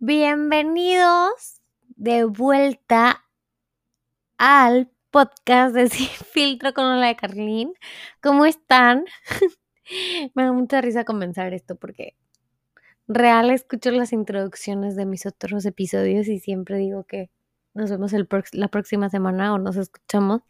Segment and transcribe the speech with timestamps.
[0.00, 1.60] bienvenidos
[1.96, 3.24] de vuelta
[4.38, 7.74] al podcast de Sin Filtro con la de Carlín.
[8.22, 9.04] ¿Cómo están?
[10.34, 12.14] Me da mucha risa comenzar esto porque
[13.08, 17.30] real escucho las introducciones de mis otros episodios y siempre digo que
[17.74, 18.12] nos vemos
[18.52, 20.42] la próxima semana o nos escuchamos.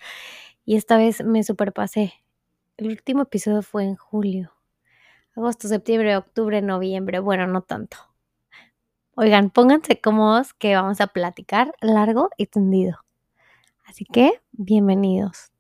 [0.65, 2.15] Y esta vez me superpasé.
[2.77, 4.53] El último episodio fue en julio.
[5.35, 7.19] Agosto, septiembre, octubre, noviembre.
[7.21, 8.12] Bueno, no tanto.
[9.15, 13.05] Oigan, pónganse cómodos que vamos a platicar largo y tendido.
[13.85, 15.53] Así que, bienvenidos.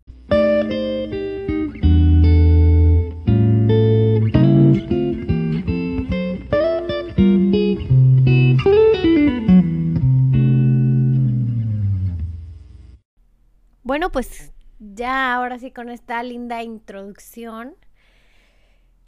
[13.83, 17.77] Bueno, pues ya ahora sí con esta linda introducción.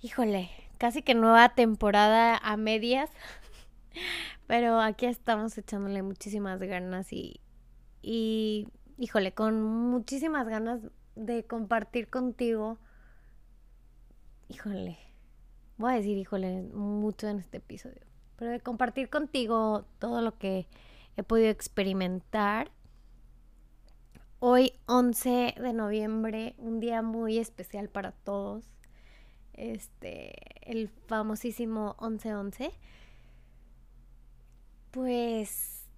[0.02, 3.08] Híjole, casi que nueva temporada a medias.
[4.46, 7.40] Pero aquí estamos echándole muchísimas ganas y,
[8.02, 10.80] y, híjole, con muchísimas ganas
[11.16, 12.78] de compartir contigo.
[14.48, 14.98] Híjole,
[15.78, 18.02] voy a decir, híjole, mucho en este episodio.
[18.36, 20.66] Pero de compartir contigo todo lo que
[21.16, 22.70] he podido experimentar.
[24.40, 28.64] Hoy, 11 de noviembre, un día muy especial para todos.
[29.54, 30.34] Este,
[30.70, 32.72] el famosísimo 11-11
[34.94, 35.88] pues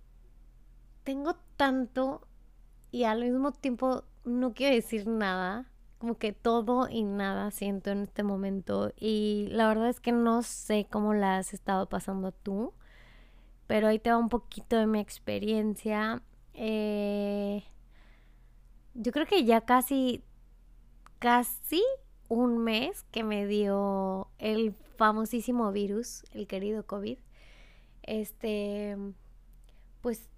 [1.05, 2.27] tengo tanto
[2.91, 8.05] y al mismo tiempo no quiero decir nada, como que todo y nada siento en
[8.05, 12.73] este momento y la verdad es que no sé cómo la has estado pasando tú,
[13.67, 16.23] pero ahí te va un poquito de mi experiencia.
[16.55, 17.65] Eh,
[18.95, 20.25] yo creo que ya casi,
[21.19, 21.83] casi
[22.29, 27.19] un mes que me dio el famosísimo virus, el querido COVID
[28.07, 28.97] este,
[30.01, 30.29] pues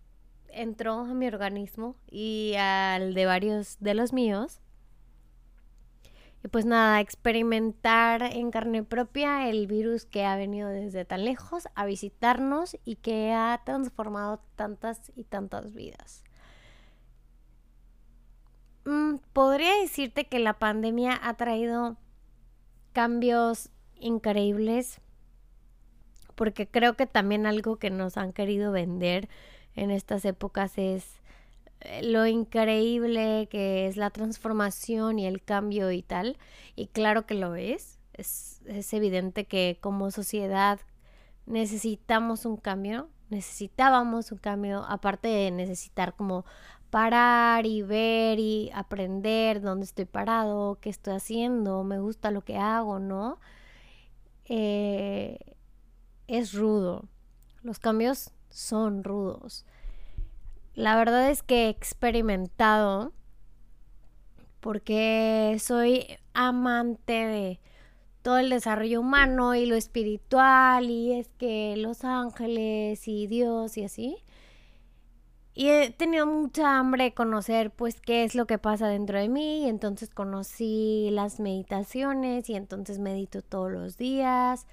[0.51, 4.61] entró a mi organismo y al de varios de los míos.
[6.45, 11.67] Y pues nada, experimentar en carne propia el virus que ha venido desde tan lejos
[11.75, 16.23] a visitarnos y que ha transformado tantas y tantas vidas.
[18.85, 21.97] Mm, podría decirte que la pandemia ha traído
[22.93, 25.01] cambios increíbles
[26.39, 29.29] porque creo que también algo que nos han querido vender
[29.75, 31.21] en estas épocas es
[31.81, 36.39] eh, lo increíble que es la transformación y el cambio y tal.
[36.77, 37.99] Y claro que lo es.
[38.13, 40.79] Es, es evidente que como sociedad
[41.47, 46.45] necesitamos un cambio, necesitábamos un cambio, aparte de necesitar como
[46.91, 52.59] parar y ver y aprender dónde estoy parado, qué estoy haciendo, me gusta lo que
[52.59, 53.41] hago, ¿no?
[54.45, 55.39] Eh,
[56.29, 57.09] es rudo.
[57.63, 59.65] Los cambios son rudos.
[60.75, 63.13] La verdad es que he experimentado
[64.61, 67.61] porque soy amante de
[68.23, 73.85] todo el desarrollo humano y lo espiritual y es que los ángeles y Dios y
[73.85, 74.19] así.
[75.55, 79.29] Y he tenido mucha hambre de conocer pues qué es lo que pasa dentro de
[79.29, 84.67] mí y entonces conocí las meditaciones y entonces medito todos los días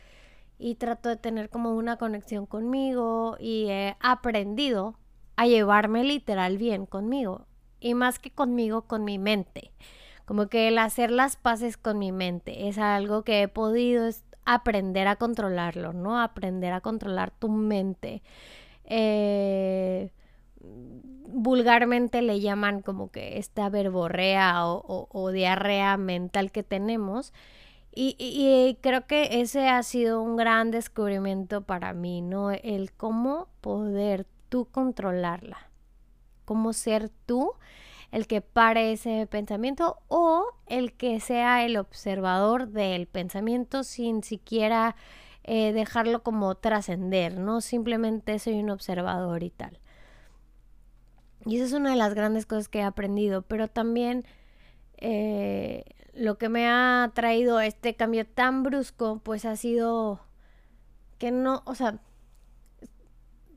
[0.57, 4.97] y trato de tener como una conexión conmigo y he aprendido
[5.35, 7.45] a llevarme literal bien conmigo
[7.79, 9.71] y más que conmigo con mi mente.
[10.25, 14.09] Como que el hacer las paces con mi mente es algo que he podido
[14.45, 18.23] aprender a controlarlo no aprender a controlar tu mente.
[18.85, 20.11] Eh,
[20.59, 27.33] vulgarmente le llaman como que esta verborrea o diarrea mental que tenemos
[27.95, 32.51] y, creo que ese ha sido un gran descubrimiento para mí, ¿no?
[32.51, 35.69] El cómo poder tú controlarla,
[36.43, 37.53] cómo ser tú
[38.11, 44.95] el que pare ese pensamiento o el que sea el observador del pensamiento sin siquiera
[45.43, 47.61] eh, dejarlo como trascender, ¿no?
[47.61, 49.79] Simplemente soy un observador y tal.
[51.45, 54.25] Y esa es una de las grandes cosas que he aprendido, pero también
[54.97, 55.83] eh,
[56.15, 60.21] lo que me ha traído este cambio tan brusco, pues ha sido
[61.17, 61.99] que no, o sea,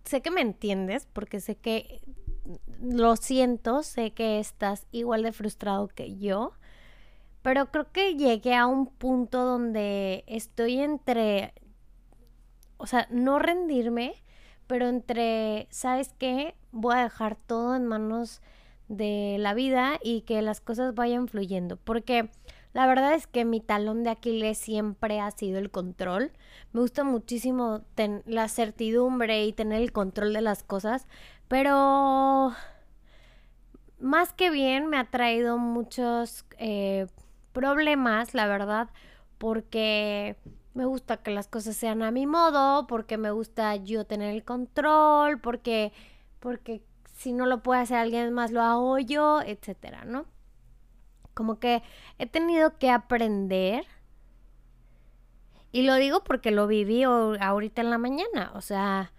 [0.04, 2.00] sé que me entiendes, porque sé que
[2.80, 6.52] lo siento, sé que estás igual de frustrado que yo,
[7.42, 11.54] pero creo que llegué a un punto donde estoy entre,
[12.76, 14.14] o sea, no rendirme,
[14.66, 16.54] pero entre, ¿sabes qué?
[16.72, 18.42] Voy a dejar todo en manos
[18.88, 21.76] de la vida y que las cosas vayan fluyendo.
[21.76, 22.30] Porque
[22.72, 26.32] La verdad es que mi talón de Aquiles siempre ha sido el control.
[26.72, 27.82] Me gusta muchísimo
[28.26, 31.06] la certidumbre y tener el control de las cosas,
[31.48, 32.52] pero
[34.00, 37.06] más que bien me ha traído muchos eh,
[37.52, 38.88] problemas, la verdad,
[39.38, 40.36] porque
[40.74, 44.44] me gusta que las cosas sean a mi modo, porque me gusta yo tener el
[44.44, 45.92] control, porque,
[46.40, 46.82] porque
[47.18, 50.24] si no lo puede hacer alguien más, lo hago yo, etcétera, ¿no?
[51.34, 51.82] Como que
[52.18, 53.84] he tenido que aprender.
[55.72, 58.52] Y lo digo porque lo viví ahorita en la mañana.
[58.54, 59.12] O sea,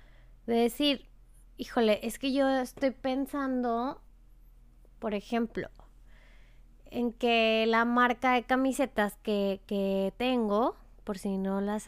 [0.47, 1.09] de decir,
[1.57, 4.01] híjole, es que yo estoy pensando,
[4.99, 5.67] por ejemplo,
[6.85, 11.87] en que la marca de camisetas que, que tengo, por si no las,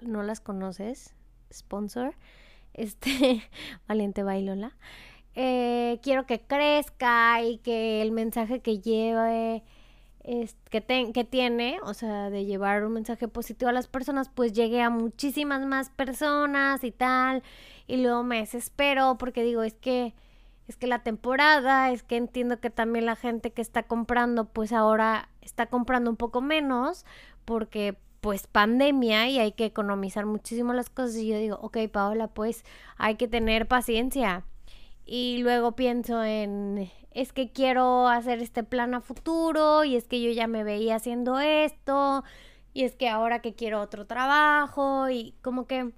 [0.00, 1.14] no las conoces,
[1.52, 2.14] sponsor,
[2.72, 3.42] este,
[3.86, 4.72] Valiente Bailola,
[5.36, 9.62] eh, quiero que crezca y que el mensaje que lleve,
[10.24, 14.54] es, que, que tiene, o sea, de llevar un mensaje positivo a las personas, pues
[14.54, 17.42] llegue a muchísimas más personas y tal.
[17.86, 20.14] Y luego me desespero porque digo, es que
[20.68, 24.72] es que la temporada, es que entiendo que también la gente que está comprando, pues
[24.72, 27.04] ahora está comprando un poco menos
[27.44, 32.26] porque pues pandemia y hay que economizar muchísimo las cosas y yo digo, ok Paola,
[32.28, 32.64] pues
[32.96, 34.44] hay que tener paciencia
[35.06, 40.20] y luego pienso en, es que quiero hacer este plan a futuro y es que
[40.20, 42.24] yo ya me veía haciendo esto
[42.74, 45.92] y es que ahora que quiero otro trabajo y como que,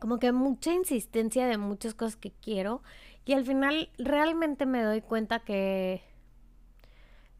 [0.00, 2.82] como que mucha insistencia de muchas cosas que quiero
[3.26, 6.02] y al final realmente me doy cuenta que,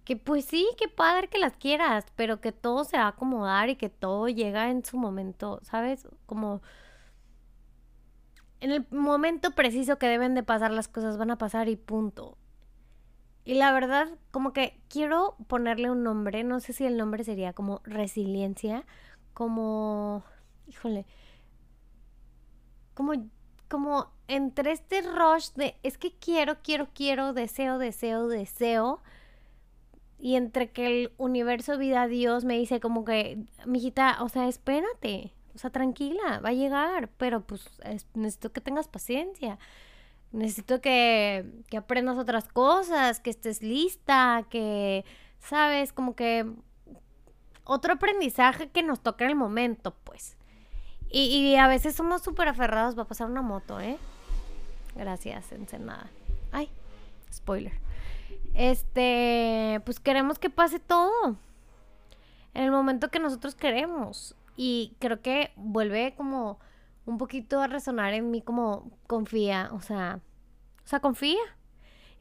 [0.05, 3.71] que pues sí, qué padre que las quieras, pero que todo se va a acomodar
[3.71, 6.07] y que todo llega en su momento, ¿sabes?
[6.27, 6.63] Como
[8.63, 12.39] en el momento preciso que deben de pasar las cosas van a pasar y punto.
[13.45, 17.53] Y la verdad, como que quiero ponerle un nombre, no sé si el nombre sería
[17.55, 18.87] como resiliencia,
[19.35, 20.23] como,
[20.69, 21.07] híjole,
[22.95, 23.15] como,
[23.69, 29.03] como entre este rush de, es que quiero, quiero, quiero, deseo, deseo, deseo,
[30.21, 35.35] y entre que el universo, vida, Dios me dice como que, mijita, o sea, espérate,
[35.55, 37.69] o sea, tranquila, va a llegar, pero pues
[38.15, 39.59] necesito que tengas paciencia.
[40.33, 45.05] Necesito que, que aprendas otras cosas, que estés lista, que,
[45.41, 46.51] sabes, como que
[47.65, 50.37] otro aprendizaje que nos toca en el momento, pues.
[51.11, 53.99] Y, y a veces somos súper aferrados, va a pasar una moto, ¿eh?
[54.95, 56.11] Gracias, Ensenada.
[56.51, 56.71] Ay,
[57.33, 57.73] spoiler.
[58.55, 61.37] Este, pues queremos que pase todo.
[62.55, 64.35] En el momento que nosotros queremos.
[64.57, 66.59] Y creo que vuelve como
[67.05, 70.21] un poquito a resonar en mí como confía, o sea,
[70.85, 71.41] o sea, confía.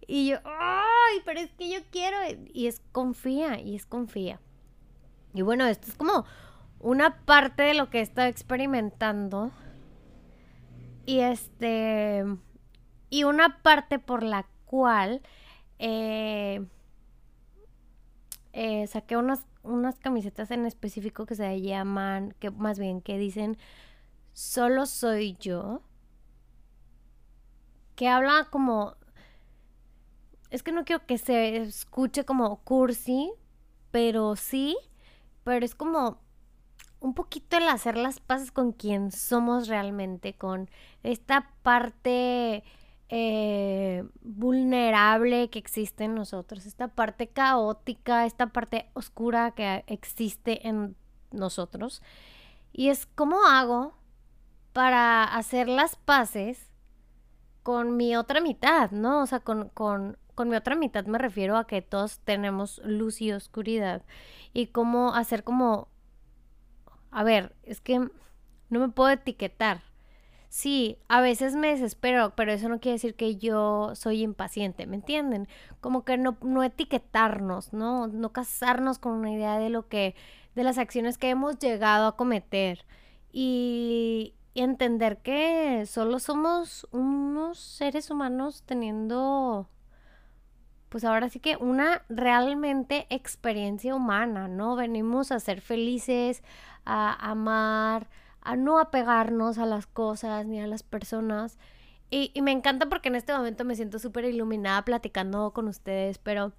[0.07, 2.17] Y yo, ay, pero es que yo quiero,
[2.53, 4.39] y es confía, y es confía.
[5.33, 6.25] Y bueno, esto es como
[6.79, 9.51] una parte de lo que he estado experimentando.
[11.05, 12.25] Y este,
[13.09, 15.21] y una parte por la cual
[15.79, 16.65] eh,
[18.53, 23.57] eh, saqué unas unas camisetas en específico que se llaman, que más bien que dicen
[24.33, 25.81] solo soy yo,
[27.95, 28.95] que habla como,
[30.49, 33.31] es que no quiero que se escuche como cursi,
[33.91, 34.77] pero sí,
[35.43, 36.19] pero es como
[36.99, 40.69] un poquito el hacer las paces con quien somos realmente, con
[41.03, 42.63] esta parte
[43.13, 50.95] eh, vulnerable que existe en nosotros, esta parte caótica, esta parte oscura que existe en
[51.31, 52.01] nosotros.
[52.71, 53.93] Y es cómo hago
[54.71, 56.71] para hacer las paces
[57.63, 59.23] con mi otra mitad, ¿no?
[59.23, 63.21] O sea, con, con, con mi otra mitad me refiero a que todos tenemos luz
[63.21, 64.03] y oscuridad.
[64.53, 65.89] Y cómo hacer como...
[67.11, 67.99] A ver, es que
[68.69, 69.90] no me puedo etiquetar
[70.51, 74.97] Sí, a veces me desespero, pero eso no quiere decir que yo soy impaciente, ¿me
[74.97, 75.47] entienden?
[75.79, 78.07] Como que no, no etiquetarnos, ¿no?
[78.07, 80.13] No casarnos con una idea de lo que,
[80.53, 82.85] de las acciones que hemos llegado a cometer.
[83.31, 89.69] Y, y entender que solo somos unos seres humanos teniendo,
[90.89, 94.75] pues ahora sí que una realmente experiencia humana, ¿no?
[94.75, 96.43] Venimos a ser felices,
[96.83, 98.09] a amar,
[98.41, 101.57] a no apegarnos a las cosas ni a las personas.
[102.09, 106.53] Y, me encanta porque en este momento me siento súper iluminada platicando con ustedes, pero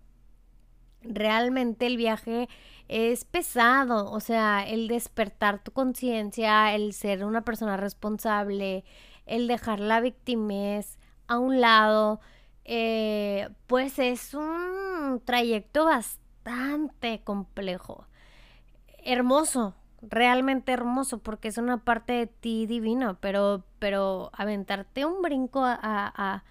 [1.03, 2.49] realmente el viaje
[2.89, 8.85] es pesado, o sea, el despertar tu conciencia, el ser una persona responsable,
[9.27, 12.21] el dejar la victimez a un lado,
[12.65, 18.07] eh, pues es un trayecto bastante bastante complejo.
[19.05, 25.65] Hermoso, realmente hermoso, porque es una parte de ti divina, pero, pero aventarte un brinco
[25.65, 26.45] a, a,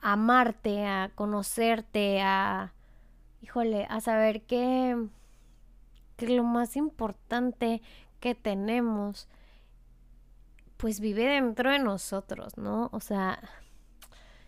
[0.00, 2.72] amarte, a conocerte, a,
[3.40, 5.06] híjole, a saber que,
[6.16, 7.80] que lo más importante
[8.20, 9.28] que tenemos,
[10.76, 12.90] pues vive dentro de nosotros, ¿no?
[12.92, 13.38] O sea,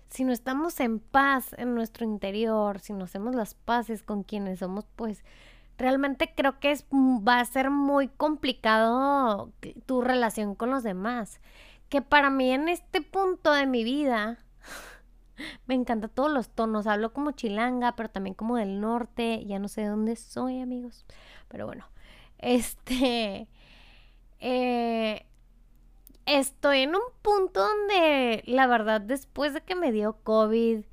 [0.08, 4.58] si no estamos en paz en nuestro interior, si no hacemos las paces con quienes
[4.58, 5.24] somos, pues
[5.78, 9.52] realmente creo que es, va a ser muy complicado
[9.86, 11.40] tu relación con los demás.
[11.88, 14.38] Que para mí en este punto de mi vida
[15.66, 16.86] me encanta todos los tonos.
[16.86, 19.44] Hablo como chilanga, pero también como del norte.
[19.46, 21.06] Ya no sé de dónde soy, amigos.
[21.48, 21.88] Pero bueno,
[22.38, 23.48] este...
[24.38, 25.26] Eh,
[26.26, 30.84] estoy en un punto donde, la verdad, después de que me dio COVID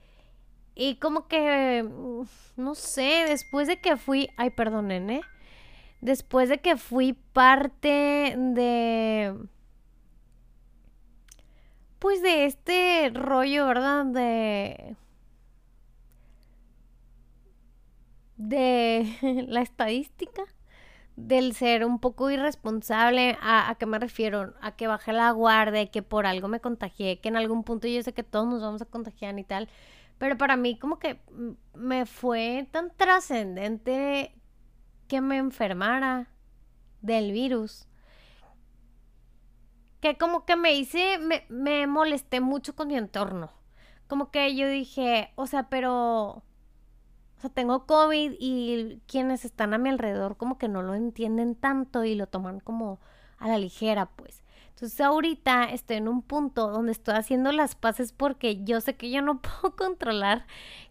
[0.75, 2.23] y como que, mm,
[2.57, 5.21] no sé, después de que fui, ay, perdonen, ¿eh?
[6.01, 9.35] Después de que fui parte de,
[11.99, 14.05] pues de este rollo, ¿verdad?
[14.05, 14.95] De...
[18.37, 19.05] de
[19.47, 20.43] la estadística
[21.15, 24.55] del ser un poco irresponsable, ¿a, a qué me refiero?
[24.61, 28.01] A que bajé la guardia, que por algo me contagié, que en algún punto yo
[28.03, 29.69] sé que todos nos vamos a contagiar y tal,
[30.17, 31.21] pero para mí como que
[31.73, 34.35] me fue tan trascendente
[35.07, 36.29] que me enfermara
[37.01, 37.87] del virus.
[39.99, 43.51] Que como que me hice, me, me molesté mucho con mi entorno.
[44.07, 46.43] Como que yo dije, o sea, pero
[47.43, 52.03] sea, tengo COVID y quienes están a mi alrededor como que no lo entienden tanto
[52.05, 52.99] y lo toman como
[53.37, 54.42] a la ligera, pues.
[54.75, 59.11] Entonces ahorita estoy en un punto donde estoy haciendo las paces porque yo sé que
[59.11, 60.45] yo no puedo controlar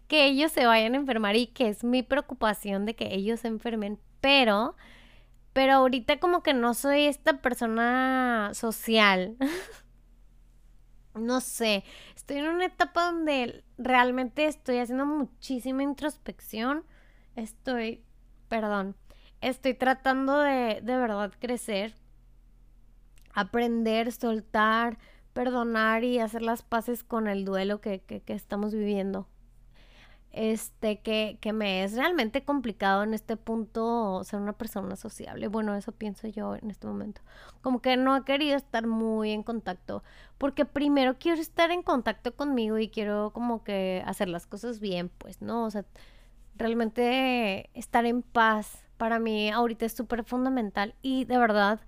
[0.07, 3.47] que ellos se vayan a enfermar y que es mi preocupación de que ellos se
[3.47, 4.75] enfermen, pero
[5.53, 9.37] pero ahorita como que no soy esta persona social
[11.15, 11.83] no sé,
[12.15, 16.85] estoy en una etapa donde realmente estoy haciendo muchísima introspección.
[17.35, 18.03] Estoy,
[18.47, 18.95] perdón,
[19.41, 21.95] estoy tratando de de verdad crecer,
[23.33, 24.97] aprender, soltar,
[25.33, 29.27] perdonar y hacer las paces con el duelo que, que, estamos viviendo
[30.33, 35.47] este, que, que me es realmente complicado en este punto ser una persona sociable.
[35.47, 37.21] Bueno, eso pienso yo en este momento.
[37.61, 40.03] Como que no he querido estar muy en contacto,
[40.39, 45.09] porque primero quiero estar en contacto conmigo y quiero como que hacer las cosas bien,
[45.19, 45.65] pues, ¿no?
[45.65, 45.85] O sea,
[46.55, 51.79] realmente estar en paz para mí ahorita es súper fundamental y de verdad,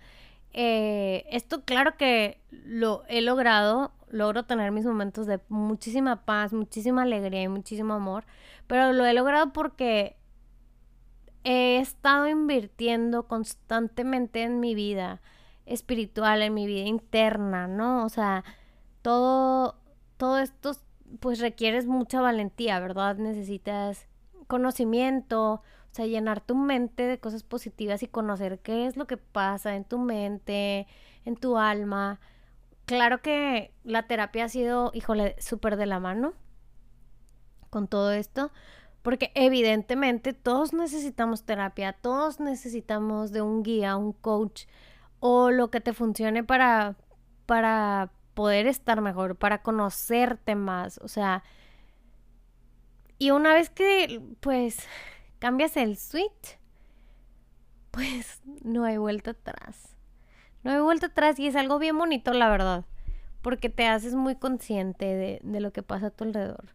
[0.58, 7.02] eh, esto claro que lo he logrado logro tener mis momentos de muchísima paz, muchísima
[7.02, 8.24] alegría y muchísimo amor,
[8.66, 10.16] pero lo he logrado porque
[11.44, 15.22] he estado invirtiendo constantemente en mi vida
[15.66, 18.06] espiritual, en mi vida interna, ¿no?
[18.06, 18.46] O sea,
[19.02, 19.76] todo,
[20.16, 20.72] todo esto
[21.20, 23.18] pues requieres mucha valentía, ¿verdad?
[23.18, 24.08] Necesitas
[24.48, 25.62] conocimiento,
[25.96, 29.78] o sea, llenar tu mente de cosas positivas y conocer qué es lo que pasa
[29.78, 30.88] en tu mente,
[31.24, 32.20] en tu alma.
[32.86, 36.34] Claro que la terapia ha sido, híjole, súper de la mano
[37.70, 38.52] con todo esto,
[39.04, 44.66] porque evidentemente todos necesitamos terapia, todos necesitamos de un guía, un coach
[45.22, 46.98] o lo que te funcione para,
[47.46, 51.42] para poder estar mejor, para conocerte más, o sea,
[53.18, 54.86] y una vez que pues
[55.46, 56.58] cambias el switch,
[57.92, 59.96] pues no hay vuelta atrás.
[60.64, 62.84] No he vuelto atrás y es algo bien bonito, la verdad.
[63.44, 66.74] Porque te haces muy consciente de, lo que pasa a tu alrededor.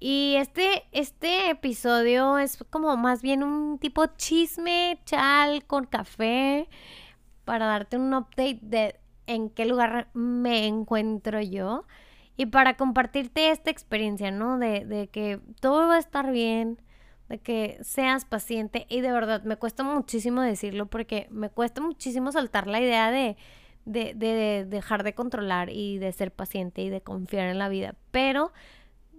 [0.00, 6.68] Y este, este episodio es como más bien un tipo chisme, chal, con café,
[7.44, 8.96] para darte un update de
[9.28, 11.84] en qué lugar me encuentro yo
[12.36, 14.58] y para compartirte esta experiencia, ¿no?
[14.58, 16.80] De que todo va a estar bien,
[17.38, 22.66] que seas paciente y de verdad me cuesta muchísimo decirlo porque me cuesta muchísimo saltar
[22.66, 23.36] la idea de,
[23.84, 27.94] de, de, dejar de controlar y de ser paciente y de confiar en la vida,
[28.10, 28.52] pero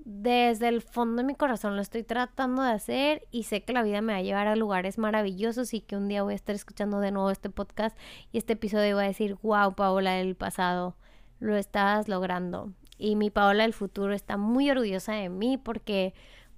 [0.06, 3.84] desde el fondo de mi corazón lo estoy tratando de hacer y sé que la
[3.84, 6.56] vida me va a llevar a lugares maravillosos y que un día voy a estar
[6.56, 7.98] escuchando de nuevo este podcast
[8.32, 10.98] y este episodio voy a decir, wow, Paola del pasado,
[11.40, 12.74] lo estás logrando.
[12.98, 16.14] Y mi Paola del futuro está muy orgullosa de mí porque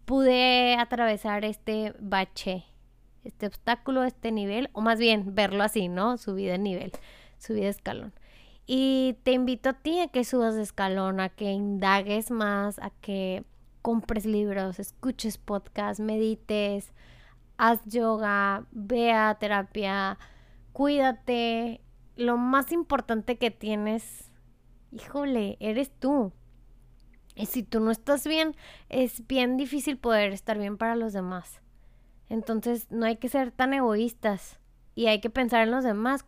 [0.06, 2.66] pude atravesar este bache,
[3.24, 6.18] este obstáculo, este nivel, o más bien verlo así, ¿no?
[6.18, 6.92] Subir de nivel,
[7.38, 8.14] subir de escalón.
[8.68, 12.90] Y te invito a ti a que subas de escalón, a que indagues más, a
[12.90, 13.44] que
[13.82, 16.92] compres libros, escuches podcasts, medites,
[17.58, 20.18] haz yoga, ve a terapia,
[20.74, 21.82] cuídate.
[22.16, 24.32] Lo más importante que tienes,
[24.92, 26.32] híjole, eres tú.
[27.36, 28.56] Y si tú no estás bien,
[28.90, 31.62] es bien difícil poder estar bien para los demás.
[32.30, 34.60] Entonces no hay que ser tan egoístas
[34.96, 36.26] y hay que pensar en los demás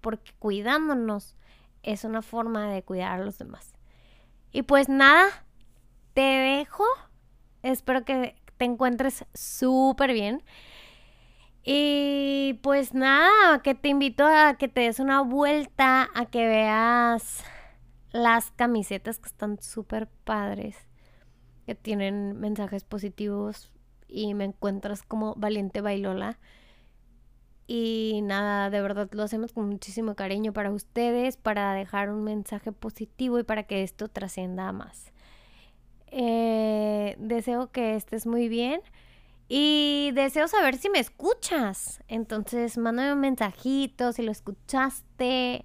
[0.00, 1.36] porque cuidándonos
[1.82, 3.74] es una forma de cuidar a los demás.
[4.52, 5.26] Y pues nada,
[6.12, 6.84] te dejo.
[7.62, 10.42] Espero que te encuentres súper bien.
[11.62, 17.44] Y pues nada, que te invito a que te des una vuelta, a que veas
[18.12, 20.76] las camisetas que están súper padres,
[21.66, 23.70] que tienen mensajes positivos
[24.08, 26.38] y me encuentras como Valiente Bailola.
[27.66, 32.72] Y nada, de verdad lo hacemos con muchísimo cariño para ustedes, para dejar un mensaje
[32.72, 35.12] positivo y para que esto trascienda más.
[36.08, 38.80] Eh, deseo que estés muy bien
[39.48, 42.02] y deseo saber si me escuchas.
[42.08, 45.64] Entonces, mándame un mensajito si lo escuchaste.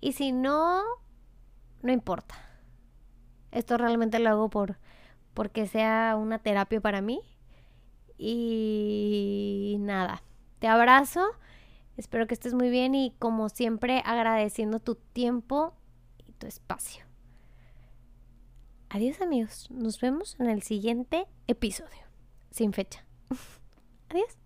[0.00, 0.82] Y si no,
[1.82, 2.34] no importa.
[3.50, 4.76] Esto realmente lo hago por
[5.34, 7.20] porque sea una terapia para mí.
[8.18, 10.22] Y nada.
[10.58, 11.24] Te abrazo,
[11.96, 15.72] espero que estés muy bien y como siempre agradeciendo tu tiempo
[16.26, 17.04] y tu espacio.
[18.90, 22.02] Adiós amigos, nos vemos en el siguiente episodio,
[22.50, 23.06] sin fecha.
[24.10, 24.36] Adiós.